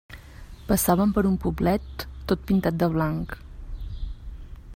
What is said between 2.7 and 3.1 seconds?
de